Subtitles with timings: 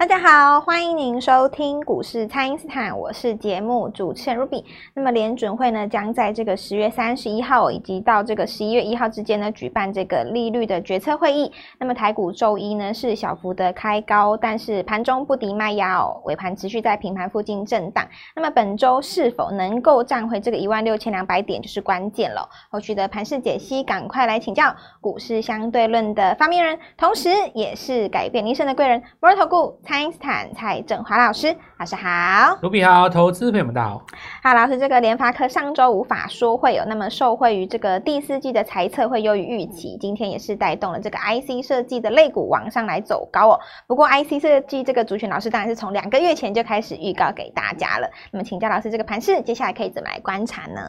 [0.00, 4.64] 大家好，欢迎您收听股市蔡因斯坦，我是节目主持人 Ruby。
[4.94, 11.52] 那么联准会呢，将在这个十月三十一号以及到这个十一月一号之间呢，举办这个利率的决策会议。
[11.78, 18.02] 那么台股周一呢是小幅的开高，但是盘中不敌卖压哦，尾盘持续在平盘附近震荡。
[18.34, 22.48] 那么本周是否能够站回这个一万六千两百点，就是关键了。
[22.70, 29.78] 后续的盘势解析，赶快来请教股市相对论的发明人，同时也是改变人生的贵人——摩尔投顾。
[29.90, 34.06] 蔡因斯坦蔡正华老师，老师好，卢比好，投资朋友们大家好。
[34.40, 43.60] 好，老师，这个联发科上周无法说会有那么受惠于这个第四季的财测会优于预期，今天也是带动了这个 IC 设计的类股往上来走高哦。
[43.88, 48.08] 不过 IC 设计这个族群，老师当然是从两个月前就开始预告给大家了。
[48.30, 50.80] 那么请教老师，这个盘势接下来可以怎么来观察呢？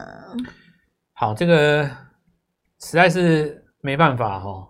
[1.14, 1.82] 好，这个
[2.78, 4.68] 实在是没办法哈、哦。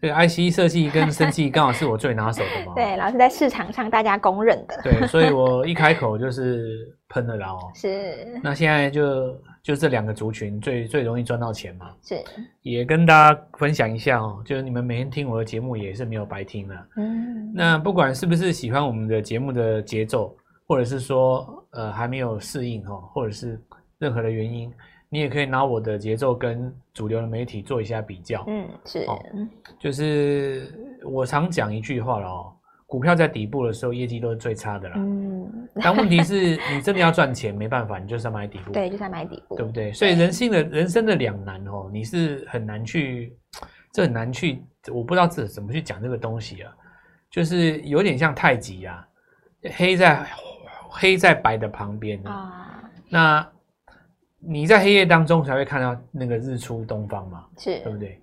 [0.00, 2.72] 这个 IC 设计跟生技刚好是我最拿手的嘛。
[2.76, 4.80] 对，老师在市场上大家公认的。
[4.82, 7.58] 对，所以我一开口就是喷了啦哦。
[7.74, 8.38] 是。
[8.42, 11.90] 那现在就就这两个族群最最容易赚到钱嘛。
[12.02, 12.22] 是。
[12.62, 16.74] 也跟大家分享一下哦，就是你们每天听我的节目也是没有白听的。
[16.96, 17.52] 嗯。
[17.52, 20.36] 那不管是不是喜欢我们的节目的节奏，
[20.68, 23.60] 或者是说呃还没有适应哈，或者是
[23.98, 24.72] 任何的原因。
[25.10, 29.18] 你也可以拿我的节奏跟主流的媒体做一下比较，嗯，是，哦，
[29.78, 32.52] 就是我常讲一句话了哦，
[32.86, 39.90] 股票在底部的时候业绩都是最差的啦，嗯，但问题是你真的要赚钱，没办法，你就是要买底部， 对，就是要买底部，对不对？
[39.94, 43.34] 所以人性的人生的两难哦，你是很难去，
[43.94, 46.70] 这很难去，我不知道这怎么去讲这个东西啊，
[47.30, 49.08] 就是有点像太极啊，
[49.72, 50.26] 黑在
[50.90, 53.48] 黑在白的旁边啊，那。
[54.40, 58.20] 你在黑夜当中才会看到那个日出东方嘛，是对不对？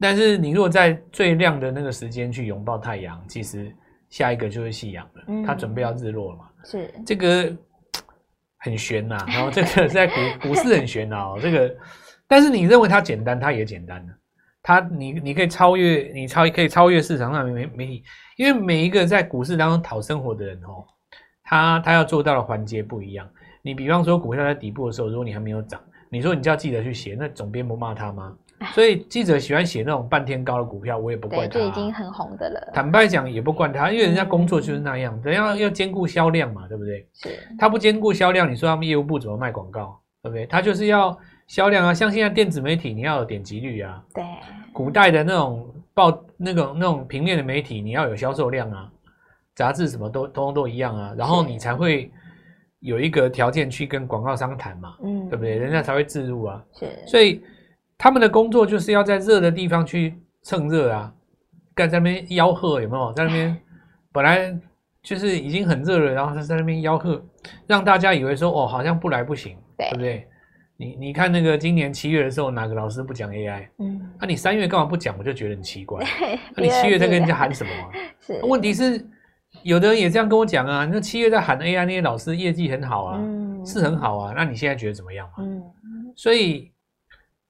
[0.00, 3.72] 但是你如果在最亮的那个时间去拥抱太阳，其实
[4.10, 6.48] 下一个就是夕阳了，嗯，它准备要日落了嘛。
[6.64, 7.54] 是这个
[8.58, 10.14] 很悬呐，然后这个在股
[10.48, 11.72] 股市很玄啊，这个，
[12.26, 14.12] 但是你认为它简单，它也简单的，
[14.62, 18.04] 它你你可以超越，你超可以超越市场上媒媒体，
[18.36, 20.84] 因为每一个在股市当中讨生活的人哦，
[21.44, 23.28] 他他要做到的环节不一样。
[23.62, 28.36] 你比方说股票在底部的时候，如果你还没有涨，你说你叫记者去写，那总编不骂他吗？
[28.74, 31.58] 所以记者喜欢写那种半天高的股票，我也不怪他。
[31.58, 32.70] 已经很红的了。
[32.72, 37.04] 坦白讲，也不怪他，因为人家工作就是那样，人家要兼顾销量嘛，对不对？
[37.12, 37.30] 是。
[37.58, 39.98] 他不兼顾销量，你说他们业务部怎么卖广告？
[40.22, 40.46] 对不对？
[40.46, 41.16] 他就是要
[41.48, 44.00] 销量啊，像现在电子媒体，你要有点击率啊。
[44.14, 44.24] 对。
[44.72, 48.88] 古代的那种报，那种那种平面的媒体，你要有销售量啊，
[49.56, 52.10] 杂志什么都通通都一样啊，然后你才会。
[52.82, 55.56] 有一个条件去跟广告商谈嘛，嗯，对不对？
[55.56, 56.62] 人家才会置入啊。
[56.74, 57.42] 是，所以
[57.96, 61.14] 他们的工作就是要在热的地方去蹭热啊，
[61.74, 63.12] 干在那边吆喝有没有？
[63.12, 63.56] 在那边
[64.12, 64.52] 本来
[65.00, 67.24] 就是已经很热了，然后他在那边吆喝，
[67.68, 70.28] 让大家以为说哦，好像不来不行，对，对不对？
[70.76, 73.68] 你你看那个今年七月的时候，哪个老师不讲 AI？
[73.78, 75.14] 嗯，那、啊、你三月干嘛不讲？
[75.16, 76.04] 我就觉得很奇怪。
[76.20, 76.26] 那、
[76.60, 77.90] 啊、你七月在跟人家喊什么啊？
[78.18, 79.06] 是，问题是。
[79.62, 84.32] 有的人也这样跟我讲啊，那七月在喊 AI 那些老师业绩很好啊，嗯、是很好啊。
[84.36, 85.44] 那你现在觉得怎么样嘛？
[85.44, 85.62] 嗯，
[86.16, 86.72] 所以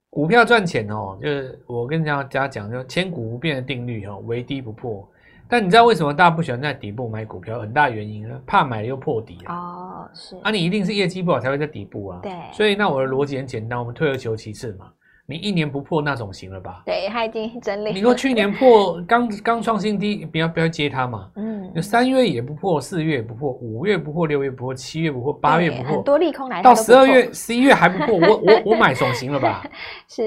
[0.09, 5.07] 股票赚钱哦，就是我跟大家讲，就千古不变的定律哦，唯低不破。
[5.47, 7.59] 但你知道为什么大家不喜欢在底部买股票？
[7.59, 9.55] 很大原因呢，怕买了又破底啊。
[9.55, 10.35] 哦，是。
[10.43, 12.19] 啊，你一定是业绩不好才会在底部啊。
[12.23, 12.31] 对。
[12.51, 14.91] 所以那我的逻辑很简单，我们退而求其次嘛。
[15.25, 16.83] 你一年不破那种行了吧？
[16.85, 17.93] 对，他已经整理。
[17.93, 21.29] 你说去年破刚 刚创新低，不要不要接它嘛。
[21.35, 21.71] 嗯。
[21.73, 29.65] 就三月也不破，四月也不破，五月不破，六月不破，七月不破，八月不破，很多利空来到十二月、十一月还不破，我 我我买总行了吧？
[30.09, 30.23] 是。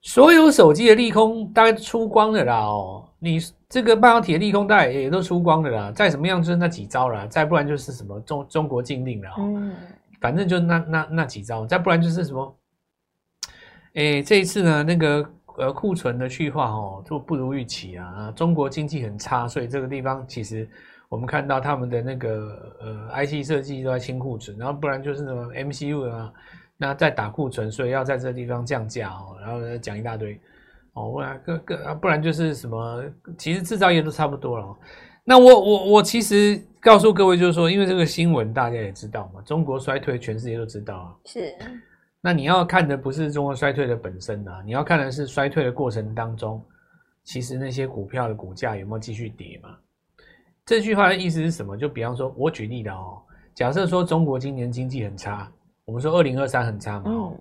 [0.00, 9.34] 所有手机的利空大概出光了啦哦，你这个半导体的利空大概也都出光了啦，再怎么样就是那几招了，再不然就是什么中中国禁令了哦。
[9.38, 9.72] 嗯。
[10.20, 12.52] 反正就那那那几招，再不然就是什么。
[13.94, 18.32] 诶，这一次呢，那个呃库存的去化哦，就不如预期啊。
[18.34, 20.66] 中国经济很差，所以这个地方其实
[21.10, 26.32] 我们看到他们的那个呃 IC 设计都在清库存，然后不然就是什么 MCU 啊，
[26.78, 30.40] 那在打库存，所以要在这个地方降价哦，然后讲一大堆
[30.94, 33.04] 哦，不然各各啊，不然就是什么，
[33.36, 34.74] 其实制造业都差不多了。
[35.22, 41.54] 那我我我其实告诉各位就是说，因为这个新闻大家也知道嘛，中国衰退，全世界都知道啊，是。
[42.24, 46.64] 那你要看的不是中国衰退的本身啊，你要看的是衰退的过程当中，
[47.24, 49.76] 其实那些股票的股价有没有继续跌嘛？
[50.64, 51.76] 这句话的意思是什么？
[51.76, 53.20] 就比方说，我举例的哦，
[53.54, 55.50] 假设说中国今年经济很差，
[55.84, 57.36] 我们说二零二三很差嘛，哦，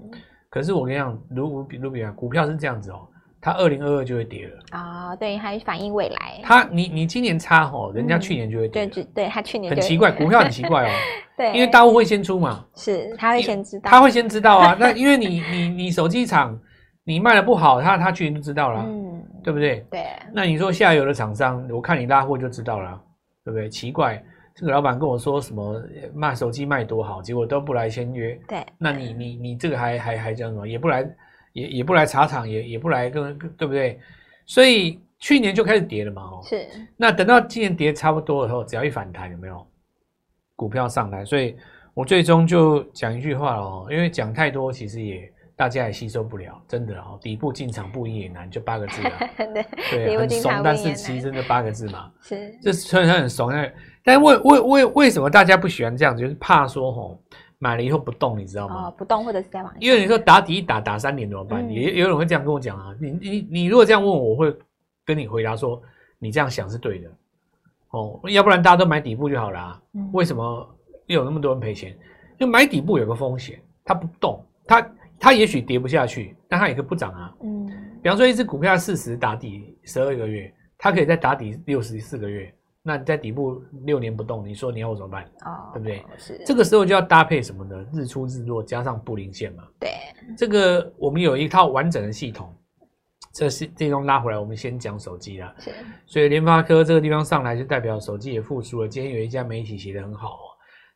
[0.49, 3.07] 可是我跟你讲，如比如比啊，股票是这样子哦，
[3.41, 5.17] 它二零二二就会跌了啊、哦。
[5.19, 6.39] 对，还反映未来。
[6.43, 8.85] 它你你今年差吼，人家去年就会跌。
[8.85, 10.91] 嗯、对，对，他去年很奇怪，股票很奇怪哦。
[11.35, 14.77] 对，因为大户会先出嘛，是他会先知道，他会先知道啊。
[14.79, 16.57] 那因为你你你手机厂
[17.03, 19.85] 你卖的不好，他他去年就知道了，嗯，对不对？
[19.89, 20.05] 对。
[20.33, 23.01] 那你说下游的厂商，我看你拉货就知道了，
[23.43, 23.67] 对不对？
[23.67, 24.23] 奇怪。
[24.53, 25.81] 这个老板跟我说什么
[26.13, 28.37] 卖手机卖多好，结果都不来签约。
[28.49, 30.67] 对，那你你你这个还还还叫什么？
[30.67, 31.09] 也不来，
[31.53, 33.99] 也也不来茶厂，也也不来跟，对不对？
[34.45, 36.67] 所以去年就开始跌了嘛，哦，是。
[36.97, 39.65] 那等到今年跌差不多的时候，只要一反弹，有没有
[40.55, 41.23] 股票上来？
[41.25, 41.55] 所以
[41.93, 47.19] 我最终就讲一句话哦，因为讲太多，其实也大家也吸收不了，真的哦。
[47.21, 49.11] 底部进场不赢也难，就八个字啊。
[49.37, 49.65] 对，
[50.05, 52.11] 对，很怂，但是其实真的八个字嘛。
[52.21, 53.73] 是，这虽然很怂，但。
[54.03, 56.23] 但为为为为什么大家不喜欢这样子？
[56.23, 57.21] 就是怕说吼，
[57.63, 58.87] 买了以后不动，你知道吗？
[58.87, 59.71] 哦，不动或者是在往。
[59.79, 61.63] 因为你说打底一打打三年怎么办？
[61.63, 62.95] 嗯、也有人会这样跟我讲啊。
[62.99, 64.51] 你你你如果这样问我，我会
[65.05, 65.79] 跟你回答说，
[66.17, 67.09] 你这样想是对的。
[67.91, 69.81] 哦，要不然大家都买底部就好了啊。
[69.93, 70.75] 嗯、为什么
[71.05, 71.95] 又有那么多人赔钱？
[72.39, 77.35] 就买底部有个风险，它不动，它它也许跌不下去，但它也可以不涨啊。
[77.43, 77.67] 嗯。
[78.01, 82.51] 比方说，一只股票四十打底十二个月，它可以再打底六十四个月。
[82.83, 85.23] 那你在底部六年不动，你说你要我怎么办？
[85.45, 86.03] 哦，对不对？
[86.17, 87.85] 是这个时候就要搭配什么呢？
[87.93, 89.63] 日出日落加上布林线嘛。
[89.79, 89.89] 对，
[90.35, 92.53] 这个我们有一套完整的系统。
[93.33, 95.55] 这是这种拉回来，我们先讲手机啦。
[95.57, 95.71] 是，
[96.05, 98.87] 所以联发科这个地方上来，就代表手机也复苏了。
[98.87, 100.50] 今天有一家媒体写的很好。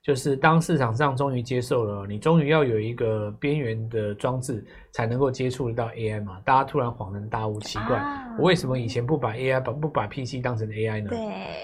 [0.05, 6.39] 就是当市场上终于接受了，你终于要有一个边缘的装置才能够接触得到 AI 嘛？
[6.45, 11.09] 大家突然恍然大悟，奇怪，啊、我为什么以前不把 AI 把不把 PC 当成 AI 呢？
[11.09, 11.17] 对，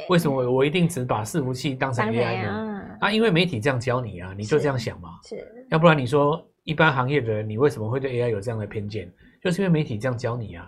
[0.10, 2.50] 为什么我我一定只把伺服器当成 AI 呢？
[2.50, 5.10] 啊，啊，因为媒体这样教你啊，你就这样想嘛。
[5.24, 5.38] 是，
[5.70, 9.08] 要不然你说一般行业的人，你为什么会对 AI 有这样的偏见？
[9.44, 10.68] 就是因为媒体这样教你啊，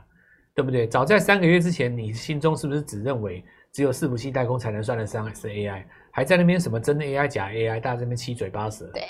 [0.54, 0.86] 对不对？
[0.86, 5.84] 早在三个月之前，你心中是不是只认为只有伺服器代工才能算得上是 AI？
[6.16, 8.86] 还在那边什么真 AI 假 AI，大家这边七嘴八舌。
[8.94, 9.02] 对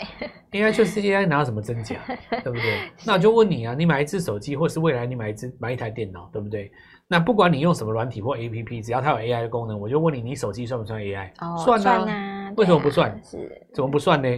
[0.61, 1.97] ，AI 就是 AI，哪有什么真假，
[2.29, 2.79] 对不对？
[3.05, 6.71] 那我就问你啊，你买一只手机，或是未来你买一只买一台电脑，对不对？
[7.09, 11.29] 那不管你用什么软体或 APP，只要它有 AI 的功能，我就问你，你手机算不算 AI？
[11.41, 12.53] 哦，算啊。
[12.55, 13.19] 为什么不算？
[13.21, 14.29] 是，怎么不算呢？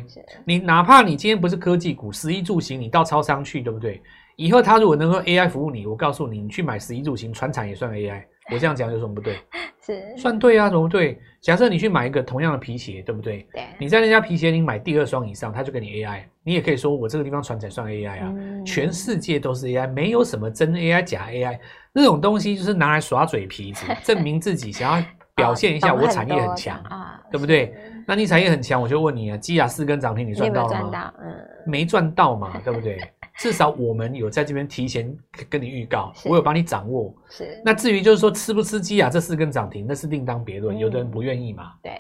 [0.44, 4.01] 你哪怕你今天不是科技股，食衣住行，你到超商去，对不对？
[4.38, 8.23] 以后它如果能够 AI 服务你，我告诉你，你去买食衣住行，船产也算 AI。
[8.53, 9.38] 我这样讲有什么不对？
[9.81, 11.19] 是算对啊，怎么不对？
[11.42, 13.47] 假设你去买一个同样的皮鞋，对不对？
[13.53, 13.63] 对。
[13.80, 16.24] 你在那家皮鞋你买第二双以上，他就给你 AI。
[16.44, 18.33] 你也可以说我这个地方传才算 AI 啊。
[18.36, 21.59] 嗯、全世界都是 AI，没有什么真 AI 假 AI
[21.94, 25.06] 那种东西，就是拿来耍嘴皮子， 证明自己想要
[25.36, 27.75] 表现一下我产业很强啊，对不对？
[28.07, 31.13] 那你产业很强，我就问你啊，基亚四根涨停，你赚到了吗？
[31.21, 33.00] 嗯，没赚到嘛，对不对？
[33.37, 35.13] 至少我们有在这边提前
[35.49, 37.13] 跟你预告，我有帮你掌握。
[37.29, 37.61] 是。
[37.65, 40.77] 那至于就是说吃不吃鸡啊，这四根涨停那是另当别论。
[40.77, 41.91] 有的人不愿意嘛，对，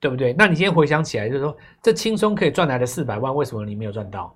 [0.00, 0.32] 对不对？
[0.32, 4.34] 那你今天回想起来，就是说这轻松可以赚来的四百万，为什么你没有赚到？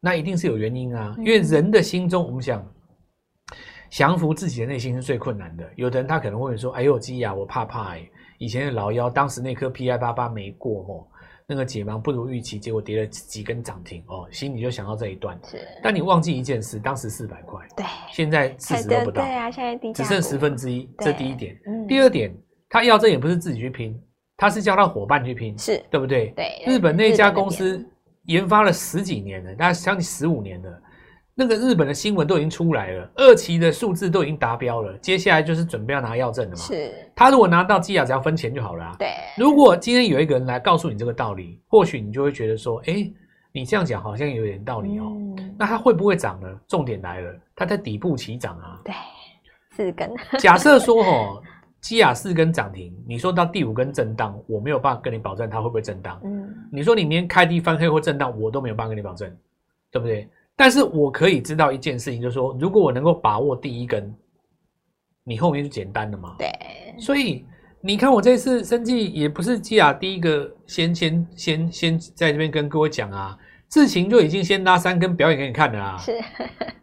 [0.00, 1.14] 那一定是有原因啊。
[1.18, 2.66] 因为人的心中，我们想
[3.88, 5.64] 降服自己的内心是最困难的。
[5.76, 11.06] 有的人他可能会说：“哎呦，鸡啊，我怕怕哎，以前的老妖当时那颗 PI 八八没过哦。”
[11.48, 15.38] 那个解盲不如预期，结果跌了几根涨停哦，心里就想到这一段。
[15.44, 21.56] 是，但你忘记一件事，当时四百块，对，现在四十都不到，对啊，现在低，只剩十分之一，这第一点。
[21.66, 22.34] 嗯，第二点，
[22.68, 23.96] 他要这也不是自己去拼，
[24.36, 26.32] 他是叫他伙伴去拼，是对不对？
[26.34, 27.84] 对，日本那家公司
[28.24, 30.82] 研发了十几年了，大概将近十五年了。
[31.38, 36.56] 那个日本的新闻都已经出来了，二期的数字都已经达标了，接下来就是准备要拿药证了嘛。
[36.56, 38.96] 是，他如果拿到基亚，只要分钱就好了啊。
[38.98, 39.08] 对。
[39.36, 43.12] 如果今天有一个人来告诉你这个道理，或许你就会觉得说，哎，
[43.52, 45.12] 你这样讲好像有点道理哦。
[45.14, 45.54] 嗯。
[45.58, 46.48] 那它会不会涨呢？
[46.66, 48.80] 重点来了，它在底部起涨啊。
[48.82, 48.94] 对，
[49.72, 50.10] 四根。
[50.38, 51.42] 假设说哦，
[51.82, 56.18] 基亚四根涨停，你说到第五根震荡，我没有办法跟你保证它会不会震荡。
[56.24, 56.48] 嗯。
[56.72, 59.30] 你说你明天开低翻黑或震荡，我都没有办法跟你保证，
[59.90, 60.26] 对不对？
[60.56, 64.14] 但是我可以知道一件事情，就是说，如果我能够把握第一根，
[65.22, 66.34] 你后面就简单了嘛。
[66.38, 66.50] 对。
[66.98, 67.44] 所以
[67.82, 75.98] 你看，我这次生计也不是基亚第一个先先先先在这边跟各位讲啊，智勤就已经先拉三根表演给你看了啊。
[75.98, 76.12] 是。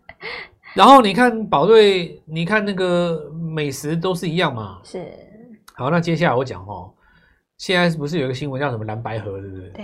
[0.76, 4.80] 然后你看宝瑞，你看那个美食都是一样嘛。
[4.84, 5.04] 是。
[5.74, 6.94] 好，那接下来我讲哦，
[7.58, 9.70] 现在不是有一个新闻叫什么蓝白盒，是不是？
[9.70, 9.84] 对。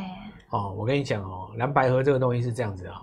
[0.50, 3.02] 哦，我跟你讲哦，蓝白盒这个东西是这样子啊。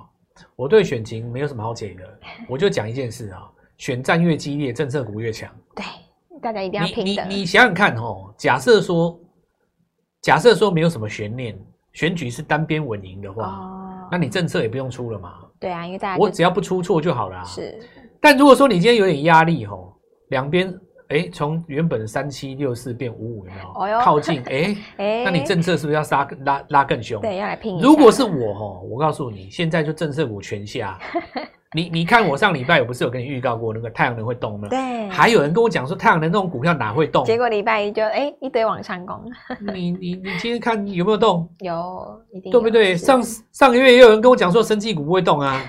[0.55, 5.51] 我对选情没有什么好解的，我就讲一件事啊，选战越激烈，政策股越强。
[5.75, 5.85] 对，
[6.41, 7.25] 大家一定要拼的。
[7.25, 9.19] 你你你想想看哦，假设说，
[10.21, 11.59] 假设说没有什么悬念，
[11.93, 15.35] 选举是单边稳赢的话，哦，那你政策也不用出了嘛。
[15.59, 17.45] 对啊，因为大家我只要不出错就好了。
[17.45, 17.79] 是。
[18.21, 19.93] 但如果说你今天有点压力哦，
[20.29, 20.73] 两边
[21.09, 24.01] 哎从原本三七六四变五五，有没有？
[24.01, 27.21] 靠近 哎哎，那你政策是不是要杀拉拉更凶？
[27.21, 27.79] 对，要来拼。
[27.81, 30.99] 如果是我吼，我告诉你，现在就政策股全下。
[31.75, 34.69] 你你看，我上礼拜我不是有跟你预告过那个太阳能会动吗？
[34.71, 37.25] 对，还有人跟我讲说太阳能这种股票哪会动？
[37.25, 39.21] 结果礼拜一就哎一堆往上攻。
[39.75, 41.47] 你你你今天看有没有动？
[41.61, 42.97] 有，一定有对不对？
[42.97, 43.23] 上
[43.53, 45.61] 上个月也有人跟我讲说生技股不会动啊，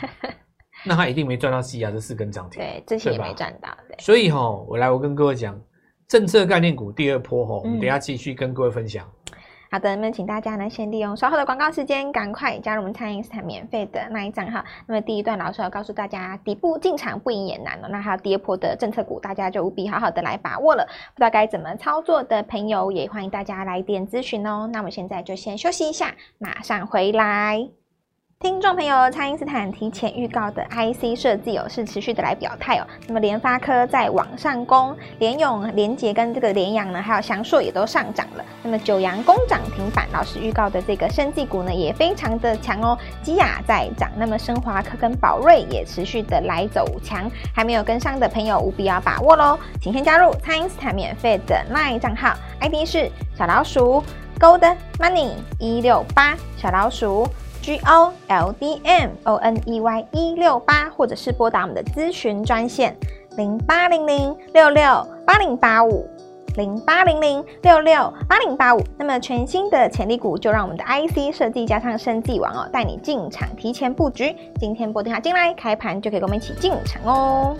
[0.88, 2.62] 那他一定没赚到西亚这四根涨停。
[2.62, 3.70] 对，之前也没赚到。
[3.88, 5.60] 对，所以哈，我来我跟各位讲，
[6.08, 9.06] 政策概念股第二波哈，我们等下继续跟各位分享。
[9.70, 14.64] 好的，那么请大家呢先利用稍后的广告时间，赶快加入我们蔡因斯坦免费的那一账号。
[14.86, 17.90] 那么第一段老师要告诉大家，底部进场不赢也难了。
[17.90, 20.86] 那还有第二波的政策股，大家就务必好好的来把握了。
[20.86, 24.70] 不知道该怎么操作的朋友，也欢迎大家来电咨询哦。
[24.72, 27.68] 那我们现在就先休息一下，马上回来。
[28.40, 32.86] 听众朋友，蔡因斯坦提前预告的 IC 设计哦，是持续的来表态哦。
[33.08, 38.46] 那么联发科在往上攻，联勇、联捷跟这个联阳呢，还有祥硕也都上涨了。
[38.62, 42.96] 那么九阳攻涨停板，老师预告的这个生技股呢，也非常的强哦。
[43.24, 49.58] 基亚在涨，那么生华科跟宝瑞也持续的来走强，还没有跟上的朋友务必要把握喽。
[49.82, 54.04] 请先加入蔡因斯坦免费的 LINE 账号，ID 是小老鼠
[54.40, 57.28] Gold Money 一六八小老鼠。
[57.68, 62.96] G O L D M O N E Y 一六八，或者是拨打我们的咨询专线
[63.36, 66.10] 零八零零六六八零八五
[66.56, 68.82] 零八零零六六八零八五。
[68.98, 74.34] 那么全新的潜力股，就让我们的 IC 设计加上生技王哦，带你进场提前布局。
[74.62, 77.54] 今天拨电话进来，开盘就可以跟我们一起进场哦。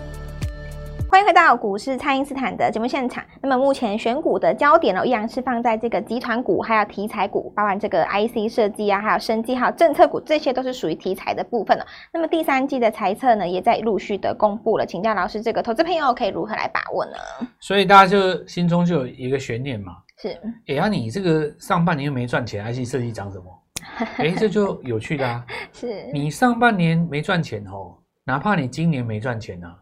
[1.10, 3.24] 欢迎回到股市，蔡因斯坦的节目现场。
[3.40, 11.86] 那么目前选股的焦点呢，依然是放在这个集团股，还有题材股，包含这个 IC 设计啊，还有生技，还有政策股，这些都是属于题材的部分了。
[12.12, 14.84] 那么第三季的财测呢，也在陆续的公布了。
[14.84, 17.12] 请教老师，这个投资朋友可以如何来把握呢？
[17.60, 19.96] 所以大家就心中就有一个悬念嘛。
[20.18, 20.28] 是，
[20.66, 23.44] 哎呀，你这个上半年又没赚钱，IC 设计涨什么？
[24.18, 25.42] 哎，这就有趣的啊。
[25.72, 29.74] 是你上半年没赚钱哦，哪怕你今年没赚钱呢、啊？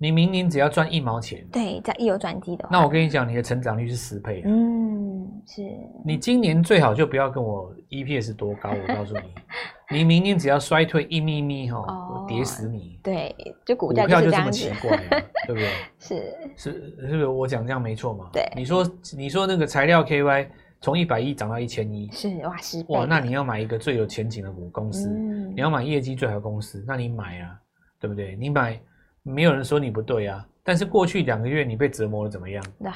[0.00, 4.42] 你明年只要赚一毛钱，对，在一有转机的话，那我跟你讲，你的成长率是十倍。
[4.46, 5.62] 嗯，是。
[6.04, 9.22] 你今年最好就不要跟我 EPS 多高，我告诉你，
[9.98, 13.00] 你明年只要衰退一咪咪哈，我跌死你。
[13.02, 13.34] 对，
[13.66, 14.96] 就股股票就这么奇怪，
[15.48, 15.68] 对不对？
[15.98, 16.14] 是
[16.54, 17.26] 是是不是？
[17.26, 18.30] 我讲这样没错嘛？
[18.32, 18.48] 对。
[18.54, 20.46] 你说你说那个材料 KY
[20.80, 22.94] 从一百亿涨到一千亿，是哇，十倍。
[22.94, 27.58] 哇，那你要买一个最有前景的股公司，你要买业绩最好的公司，那你买啊，
[27.98, 28.36] 对不对？
[28.36, 28.80] 你买。
[29.22, 32.64] 没有人说你不对啊，但是过去两个月你被折磨的怎么样？
[32.78, 32.92] 那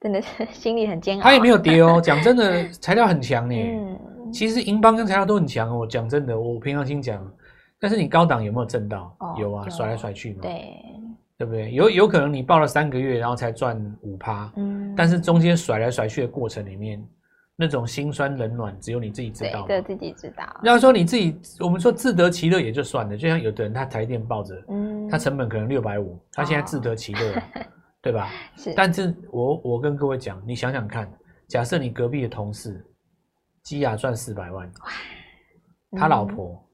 [0.00, 1.22] 真的是心里很煎熬。
[1.22, 3.54] 它也没有跌哦， 讲真的，材料很强呢。
[3.54, 5.78] 嗯，其实银邦跟材料都很强哦。
[5.78, 7.24] 我讲真的，我平常心讲，
[7.80, 9.16] 但是你高档有没有挣到？
[9.20, 10.40] 哦，有啊，甩来甩去嘛。
[10.42, 10.74] 对，
[11.38, 11.70] 对不对？
[11.72, 14.52] 有有可能你报了三个月，然后才赚五趴。
[14.56, 17.02] 嗯，但是中间甩来甩去的过程里面。
[17.62, 19.64] 那种心酸冷暖，只有你自己知道。
[19.68, 20.44] 对，自己知道。
[20.64, 23.16] 要说你自己，我们说自得其乐也就算了。
[23.16, 27.42] 就像有的人，他台电抱着，嗯，他成本可能六百五，他现在自得其乐，哦、
[28.02, 28.28] 对吧？
[28.58, 28.74] 是。
[28.74, 31.08] 但是我我跟各位讲，你想想看，
[31.46, 32.84] 假设你隔壁的同事，
[33.62, 34.66] 基亚赚四百万，
[35.92, 36.68] 嗯、他老婆，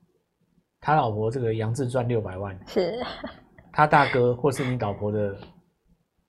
[0.81, 2.99] 他老婆这个杨志赚六百万，是。
[3.71, 5.37] 他大哥或是你老婆的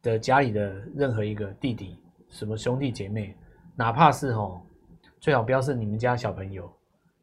[0.02, 1.98] 的家里的任何一个弟弟，
[2.28, 3.34] 什么兄弟姐妹。
[3.80, 4.60] 哪怕是哦，
[5.22, 6.70] 最好不要是你们家小朋友。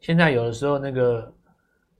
[0.00, 1.30] 现在有的时候，那个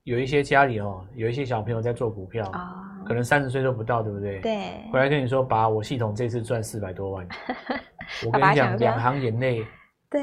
[0.05, 4.41] 有一些家里哦，有一些小朋友在做股票，哦、可能三十岁都不到，对不对？
[4.41, 4.73] 对。
[4.91, 7.29] 回来跟你说，把，我系统这次赚四百多万。
[8.25, 9.63] 我跟你讲，两行眼泪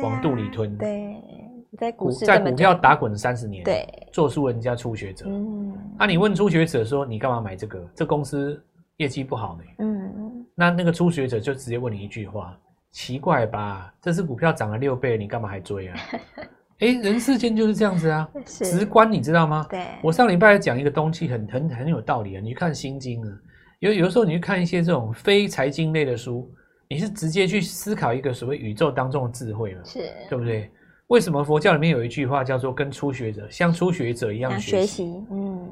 [0.02, 0.75] 往肚里吞。
[0.80, 1.22] 对，
[1.78, 5.28] 在股在股票打滚三十年，对，做出人家初学者。
[5.28, 5.78] 嗯。
[5.96, 7.88] 那、啊、你问初学者说，你干嘛买这个？
[7.94, 8.60] 这公司
[8.98, 9.63] 业绩不好呢。
[9.78, 10.44] 嗯。
[10.56, 12.58] 那那个初学者就直接问你一句话。
[12.93, 13.93] 奇怪吧？
[14.01, 16.00] 这只股票涨了六倍，你干嘛还追啊？
[16.79, 19.65] 哎，人世间就是这样子啊， 直观你知道吗？
[19.69, 22.41] 对，我上礼拜讲一个东西很，很很很有道理啊。
[22.41, 23.33] 你去看《心经》啊，
[23.79, 26.50] 有有的时候你去看一些这种非财经类的书，
[26.88, 29.81] 你是直接去思考一个所谓宇宙当中的智慧嘛？
[29.83, 30.71] 是，对不对？
[31.07, 34.71] 为什么佛教里面有一句话叫做“跟初学者像初学者一样学习”？
[34.71, 35.69] 学习，嗯，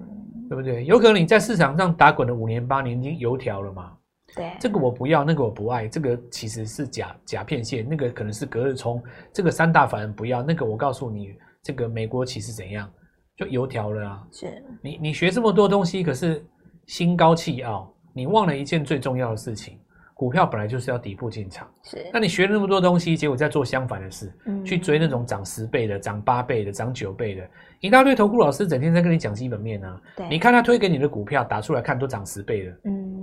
[0.50, 0.86] 对不对？
[0.86, 3.92] 有可能你在市场上打滚了五年八年，已经油条了嘛？
[4.36, 9.02] 对，这个我不要，那个我不爱，这个其实是假假片线，那个可能是隔日冲，
[9.34, 12.90] 这个三大法人不要，那个我告诉你，这个美国其实怎样，
[13.38, 14.24] 就油条了啊！
[14.32, 16.46] 是你你学这么多东西，可是
[16.88, 19.78] 心高气傲，你忘了一件最重要的事情，
[20.14, 22.10] 股票本来就是要底部进场，是。
[22.14, 30.02] 那你学了那么多东西，结果在做相反的事，嗯，去追那种涨十倍的、涨八倍的、涨九倍的，一大堆投顾老师整天在跟你讲基本面啊。
[30.16, 30.30] 对。
[30.30, 33.21] 你看他推给你的股票，打出来看都涨十倍了，嗯。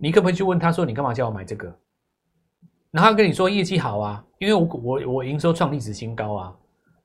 [0.00, 1.66] 你可不可以去问他说，你干嘛叫我买这个？
[2.90, 6.54] 然后他跟你说业绩好啊，因为我我我营收创历史新高啊，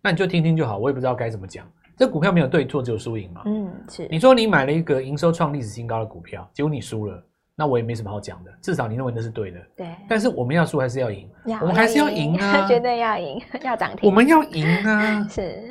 [0.01, 1.65] 那你就听听就好，我也不知道该怎么讲。
[1.95, 3.41] 这股票没有对错，只有输赢嘛。
[3.45, 4.07] 嗯，是。
[4.09, 7.23] 你说你买了一个营收创历史新高的股票，结果你输了。
[7.55, 9.59] 那我也没什么好讲的，至少你认为那是对的。
[9.77, 9.88] 对。
[10.09, 11.29] 但是我们要输还是要赢？
[11.45, 12.65] 要我们还是要赢啊！
[12.67, 14.09] 绝对要赢， 要涨停。
[14.09, 15.23] 我们要赢啊！
[15.29, 15.69] 是。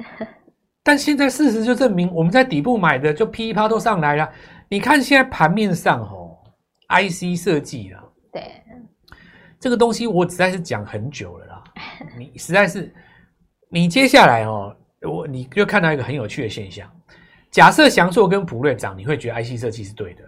[0.84, 4.30] 但现在事实就证明，我们在底部买的就噼啪都上来了。
[4.68, 6.21] 你看现在盘面上哦
[6.92, 8.62] ，IC 设计啊，对，
[9.58, 11.64] 这个东西我实在是讲很久了啦。
[12.18, 12.92] 你实在是，
[13.70, 16.90] 你接下来哦，我你就看到一个很有趣的现象。
[17.50, 20.22] 假设翔硕跟普瑞涨，你会觉得 IC 设计是对的。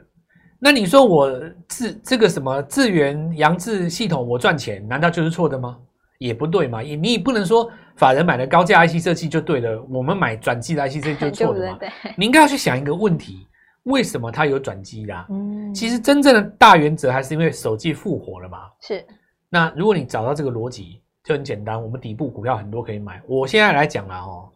[0.58, 1.30] 那你说我
[1.68, 5.78] 自这个什么智源扬智系统我赚钱，难道就是错的吗？
[6.18, 11.78] 也不对嘛，也你也不能说法人买的高价 IC 设计就对了，我们买转机的 IC 设计就 错的嘛？
[12.16, 13.46] 你应该要去想一个问题，
[13.84, 15.26] 为什么它有转机啦？
[15.30, 18.58] 嗯，其实真正的大原则还是因为手机复活了嘛。
[18.80, 19.04] 是。
[19.48, 23.22] 那如果你找到这个逻辑，就很简单，我们底部股票很多可以买。
[23.26, 24.48] 我现在来讲啦哦。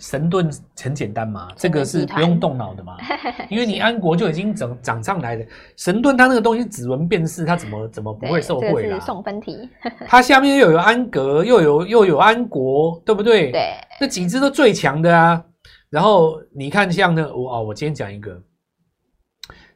[0.00, 0.48] 神盾
[0.80, 2.96] 很简单嘛，这个是不用动脑的嘛，
[3.50, 5.44] 因为你安国就已经涨涨上来的。
[5.76, 9.00] 神盾它那个东西指纹辨识，它怎么怎么不会受贿啦？
[9.00, 9.68] 送分题。
[10.06, 13.50] 它下面又有安格，又有又有安国，对不对？
[13.50, 15.44] 对，那几只都最强的啊。
[15.90, 18.40] 然后你看像那我哦，我今天讲一个。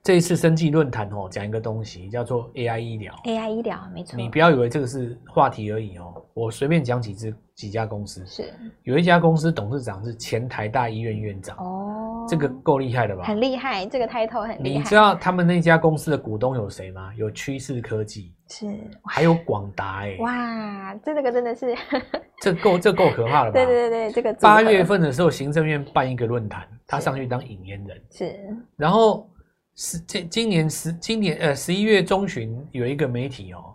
[0.02, 3.14] 这一次生技论坛哦，讲一个东西叫做 AI 医疗。
[3.23, 4.16] AI 医疗没错。
[4.16, 8.26] 你不要以为这个是话题而已哦，我随便讲几只几家公司。
[8.26, 8.52] 是。
[8.82, 11.56] 有一家公司董事长是前台大医院院长。
[11.59, 12.26] 哦。
[12.28, 13.23] 这个够厉害的吧？
[13.23, 14.78] 很厉害，这个 title 很厉害。
[14.78, 17.14] 你知道他们那家公司的股东有谁吗？
[17.16, 18.35] 有趋势科技。
[18.49, 18.66] 是。
[19.04, 20.16] 还有广达哎。
[20.18, 21.76] 哇，这这个真的是。
[22.42, 23.54] 这够这够可怕了吧？
[23.54, 24.35] 对对对，这个。
[24.35, 28.02] 八月份的时候，行政院办一个论坛，他上去当引言人。
[28.11, 28.37] 是。
[28.76, 29.28] 然后。
[29.75, 33.75] 十今今年十今年呃十一月中旬有一个媒体哦，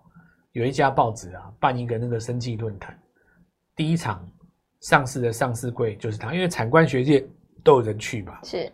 [0.51, 2.97] 有一家报纸啊办一个那个生计论坛，
[3.75, 4.23] 第一场
[4.81, 7.25] 上市的上市柜就是他，因为产官学界
[7.63, 8.39] 都有人去吧。
[8.43, 8.71] 是，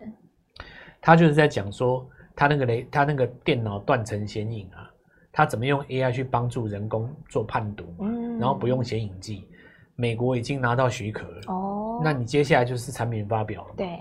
[1.01, 2.05] 他就是在讲说
[2.35, 4.91] 他那个雷他那个电脑断层显影啊，
[5.31, 9.47] 他怎么用 AI 去帮助人工做判读，嗯，然后不用显影剂，
[9.95, 13.97] 美国已经拿到许可了哦，那你接下来就是产品发表了，对。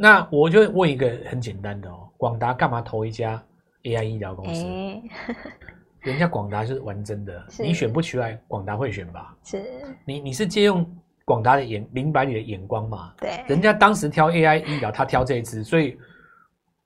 [0.00, 3.42] 那我就问一个很简单的哦，广达干嘛投一家
[3.82, 4.62] AI 医疗公司？
[4.62, 5.02] 欸、
[6.02, 9.36] 人家广达就是玩真的，你选不出来，广达会选吧？
[9.42, 9.64] 是，
[10.04, 10.88] 你你是借用
[11.24, 13.12] 广达的眼明白你的眼光嘛？
[13.18, 15.98] 对，人家当时挑 AI 医疗，他挑这一支，所以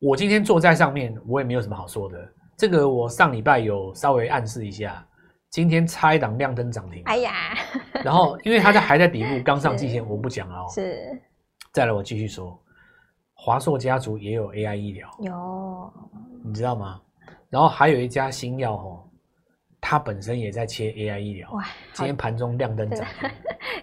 [0.01, 2.19] 我今天坐在上面，我也没有什么好说的。
[2.57, 5.07] 这个我上礼拜有稍微暗示一下，
[5.51, 7.03] 今天差一档亮灯涨停。
[7.05, 7.59] 哎呀，
[8.03, 10.67] 然后因为他在还在底部 刚上季线，我不讲了哦。
[10.75, 11.21] 是，
[11.75, 12.59] 再来我继续说。
[13.45, 15.93] 华硕家族也有 AI 医疗，有，
[16.45, 17.01] 你知道吗？
[17.51, 19.03] 然后还有一家新药哦，
[19.81, 21.51] 它本身也在切 AI 医疗。
[21.51, 23.05] 哇，今天盘中亮灯涨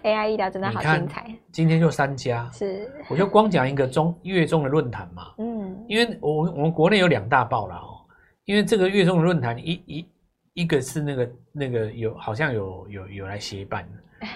[0.02, 1.30] ，AI 医疗真的好精彩。
[1.52, 8.00] 今天就三家，是，我就光讲一个中月中的论坛嘛，嗯，因为我我们国内有两大报了哦，
[8.46, 10.08] 因为这个月中的论坛一一
[10.54, 13.86] 一个是那个那个有好像有有有来协办，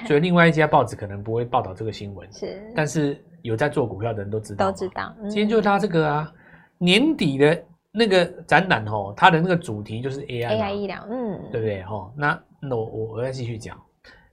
[0.06, 3.18] 所以另外一家报纸可能不会报道这个新闻， 是，但是。
[3.44, 5.14] 有在做股票的人都知道，都知道。
[5.24, 6.32] 今天就是他这个啊，
[6.78, 11.82] 年底的那个展览哦，它的那个主题就是 AI，AI 医疗，嗯，对不对？
[11.82, 13.78] 哈，那那我我我再继续讲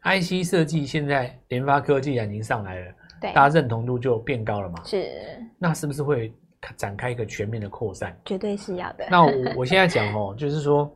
[0.04, 4.82] ，IC 设计现在联发科技已经上来了，对，大家认同度就变高了嘛。
[4.86, 5.12] 是，
[5.60, 6.34] 那是不是会
[6.78, 8.18] 展开一个全面的扩散？
[8.24, 9.06] 绝对是要的。
[9.12, 10.90] 那我 我现在讲哦，就是说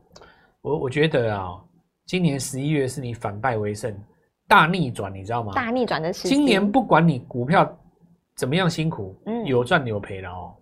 [0.62, 1.50] 我我觉得啊，
[2.06, 3.94] 今年十一月是你反败为胜
[4.48, 5.52] 大逆转，你知道吗？
[5.54, 7.78] 大逆转的时今年不管你股票。
[8.36, 10.54] 怎么样辛苦，嗯，有赚有赔的哦。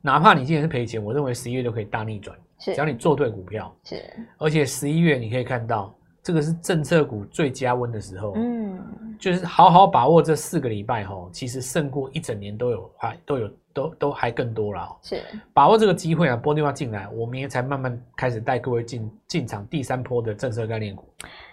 [0.00, 4.02] 哪怕你今年是赔钱，我认为十一月都可以大逆转，是，只要你做对股票，是。
[4.38, 8.80] 而且十一月你可以看到，这个是政策股最加温的时候，嗯，
[9.18, 15.20] 就是好好把握这四个礼拜哈，其实胜过一整年都有还都有都都还更多了，是。
[15.52, 21.04] 把握这个机会啊，波电话进来，我明天才慢慢开始带各位进进场第三波的政策概念股。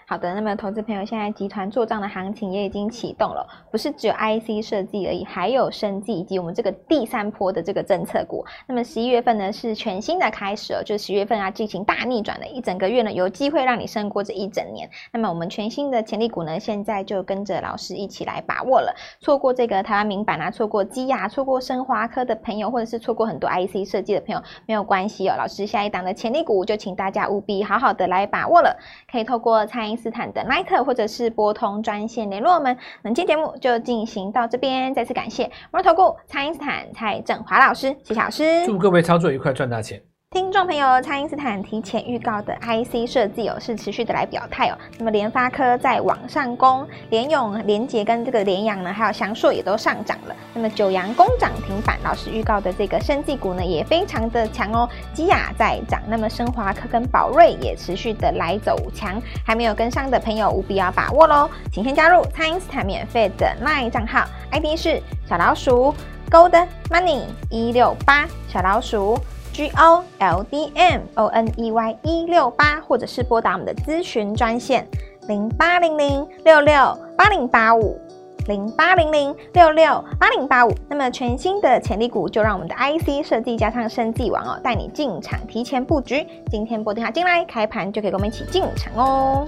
[0.10, 8.46] 好的，那么投资朋友现在集团做账的行情也已经启动了，不是只有 IC 设计而已，还有生技以及我们这个第三波的这个政策股。
[8.66, 14.90] 那么十一月份呢是全新的开始哦，就十月份要进行大逆转的一整个月呢，有机会让你胜过这一整年。
[15.12, 18.96] 那么我们全新的潜力股呢，现在就跟着老师一起来把握了。
[19.20, 25.36] 错过这个台湾明板啊，错过基亚，错过升华科的朋友，或者是错过很多 IC 设计的朋友，没有关系哦。
[25.38, 28.80] 老师下一档的潜力股，就请大家务必好好的来把握了。
[29.12, 32.78] 可以透过蔡因斯坦的 Line 或者是拨通专线联络我们。
[33.02, 40.02] 本期节目就进行到这边，再次感谢摩尔投顾蔡英斯坦蔡振华老师，谢谢老师，祝各位操作愉快，赚大钱。
[40.32, 44.78] 听众朋友，蔡因斯坦提前预告的 IC 设计哦，是持续的来表态哦。
[44.98, 50.36] 那么联发科在往上攻，联勇、联捷跟这个联阳呢，还有祥硕也都上涨了。
[50.54, 54.88] 那么九阳攻涨停板，老师预告的这个生技股呢，也非常的强哦。
[55.14, 59.22] 基亚在涨，那么升华科跟宝瑞也持续的来走强。
[59.46, 61.50] 还没有跟上的朋友，务必要把握喽！
[61.72, 65.96] 请先加入蔡因斯坦免费的 LINE 账号，ID 是小老鼠
[66.30, 69.18] Gold Money 一六八小老鼠。
[69.58, 74.88] G O L D M O N E Y 一六八，或者是拨打我们的咨询专线
[75.28, 76.76] 零八零零六六
[77.18, 78.00] 八零八五
[78.46, 80.72] 零八零零六六八零八五。
[80.88, 86.24] 那么全新的潜力股，就让我们的 IC 设计加上生技王哦，带你进场提前布局。
[86.52, 89.48] 今天拨电话进来，开盘就可以跟我们一起进场哦。